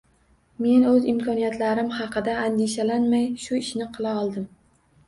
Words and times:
Men 0.65 0.85
oʻz 0.91 1.05
imkoniyatlarim 1.13 1.91
haqida 1.99 2.35
andishalanmay 2.47 3.31
shu 3.47 3.63
ishni 3.65 3.93
qila 4.01 4.17
oldim 4.27 4.53